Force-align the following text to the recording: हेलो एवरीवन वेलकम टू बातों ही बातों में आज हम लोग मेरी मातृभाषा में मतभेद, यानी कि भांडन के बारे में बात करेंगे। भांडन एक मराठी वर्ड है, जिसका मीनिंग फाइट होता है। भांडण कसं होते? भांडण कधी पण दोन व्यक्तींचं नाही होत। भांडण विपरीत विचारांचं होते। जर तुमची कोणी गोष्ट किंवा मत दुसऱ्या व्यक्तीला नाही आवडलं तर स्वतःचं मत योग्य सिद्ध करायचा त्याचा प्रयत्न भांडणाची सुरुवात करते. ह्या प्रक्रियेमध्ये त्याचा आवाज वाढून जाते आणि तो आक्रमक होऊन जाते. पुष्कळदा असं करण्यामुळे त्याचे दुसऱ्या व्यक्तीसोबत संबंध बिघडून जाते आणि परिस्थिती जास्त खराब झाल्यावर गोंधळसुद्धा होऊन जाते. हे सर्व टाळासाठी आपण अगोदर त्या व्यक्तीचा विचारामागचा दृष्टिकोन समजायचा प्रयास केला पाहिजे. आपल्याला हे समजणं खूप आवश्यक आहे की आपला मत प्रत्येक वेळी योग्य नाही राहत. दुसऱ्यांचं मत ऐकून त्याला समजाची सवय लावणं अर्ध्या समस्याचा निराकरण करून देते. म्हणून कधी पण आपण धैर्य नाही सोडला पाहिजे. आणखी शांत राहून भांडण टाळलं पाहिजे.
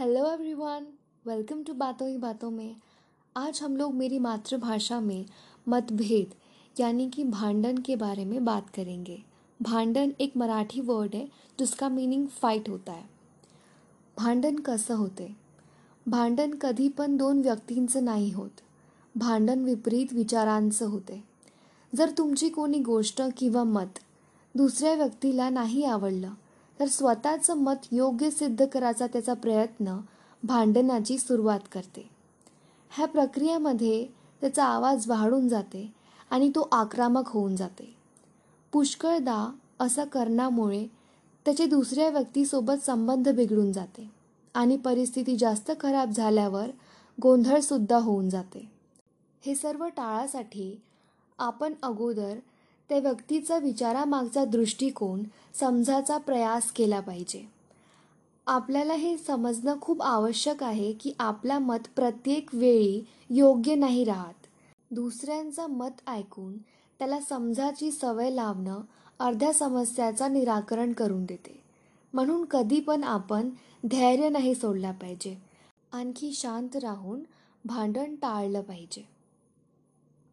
हेलो 0.00 0.32
एवरीवन 0.32 0.86
वेलकम 1.26 1.62
टू 1.62 1.72
बातों 1.72 2.08
ही 2.08 2.16
बातों 2.16 2.50
में 2.50 2.76
आज 3.36 3.60
हम 3.62 3.76
लोग 3.76 3.94
मेरी 3.94 4.18
मातृभाषा 4.18 5.00
में 5.00 5.26
मतभेद, 5.68 6.34
यानी 6.80 7.10
कि 7.10 7.24
भांडन 7.24 7.78
के 7.78 7.96
बारे 7.96 8.24
में 8.24 8.44
बात 8.44 8.62
करेंगे। 8.74 9.22
भांडन 9.62 10.12
एक 10.20 10.36
मराठी 10.36 10.80
वर्ड 10.80 11.14
है, 11.14 11.26
जिसका 11.58 11.88
मीनिंग 11.88 12.26
फाइट 12.26 12.68
होता 12.68 12.92
है। 12.92 13.02
भांडण 14.16 14.56
कसं 14.56 14.94
होते? 14.94 15.36
भांडण 16.06 16.54
कधी 16.54 16.88
पण 16.88 17.16
दोन 17.16 17.40
व्यक्तींचं 17.40 18.04
नाही 18.04 18.30
होत। 18.30 18.60
भांडण 19.16 19.64
विपरीत 19.64 20.12
विचारांचं 20.12 20.86
होते। 20.86 21.24
जर 21.94 22.10
तुमची 22.18 22.48
कोणी 22.48 22.78
गोष्ट 22.78 23.22
किंवा 23.36 23.64
मत 23.64 23.98
दुसऱ्या 24.54 24.94
व्यक्तीला 24.94 25.50
नाही 25.50 25.84
आवडलं 25.84 26.30
तर 26.80 26.86
स्वतःचं 26.86 27.54
मत 27.54 27.86
योग्य 27.92 28.30
सिद्ध 28.30 28.66
करायचा 28.66 29.06
त्याचा 29.06 29.34
प्रयत्न 29.34 29.96
भांडणाची 30.44 31.18
सुरुवात 31.18 31.60
करते. 31.72 32.08
ह्या 32.90 33.06
प्रक्रियेमध्ये 33.06 34.06
त्याचा 34.40 34.64
आवाज 34.64 35.08
वाढून 35.08 35.48
जाते 35.48 35.92
आणि 36.30 36.48
तो 36.48 36.68
आक्रमक 36.72 37.28
होऊन 37.28 37.56
जाते. 37.56 37.94
पुष्कळदा 38.72 39.50
असं 39.80 40.04
करण्यामुळे 40.04 40.86
त्याचे 41.44 41.66
दुसऱ्या 41.66 42.08
व्यक्तीसोबत 42.08 42.84
संबंध 42.86 43.28
बिघडून 43.28 43.72
जाते 43.72 44.10
आणि 44.54 44.76
परिस्थिती 44.76 45.36
जास्त 45.36 45.70
खराब 45.80 46.10
झाल्यावर 46.10 46.70
गोंधळसुद्धा 47.22 47.96
होऊन 47.96 48.28
जाते. 48.28 48.68
हे 49.42 49.54
सर्व 49.54 49.86
टाळासाठी 49.86 50.80
आपण 51.38 51.74
अगोदर 51.82 52.38
त्या 52.88 52.98
व्यक्तीचा 52.98 53.58
विचारामागचा 53.58 54.44
दृष्टिकोन 54.44 55.22
समजायचा 55.54 56.18
प्रयास 56.18 56.72
केला 56.72 57.00
पाहिजे. 57.00 57.44
आपल्याला 58.46 58.94
हे 58.94 59.16
समजणं 59.16 59.80
खूप 59.80 60.02
आवश्यक 60.02 60.62
आहे 60.62 60.92
की 60.92 61.12
आपला 61.18 61.58
मत 61.58 61.88
प्रत्येक 61.96 62.50
वेळी 62.52 63.04
योग्य 63.30 63.74
नाही 63.74 64.04
राहत. 64.04 64.46
दुसऱ्यांचं 64.90 65.66
मत 65.66 66.08
ऐकून 66.08 66.58
त्याला 66.98 67.20
समजाची 67.20 67.90
सवय 67.90 68.30
लावणं 68.30 68.80
अर्ध्या 69.18 69.52
समस्याचा 69.52 70.28
निराकरण 70.28 70.92
करून 70.92 71.24
देते. 71.24 71.62
म्हणून 72.12 72.44
कधी 72.44 72.80
पण 72.80 73.04
आपण 73.04 73.50
धैर्य 73.84 74.28
नाही 74.28 74.54
सोडला 74.54 74.92
पाहिजे. 74.92 75.36
आणखी 75.92 76.32
शांत 76.32 76.76
राहून 76.76 77.20
भांडण 77.64 78.14
टाळलं 78.14 78.60
पाहिजे. 78.60 79.15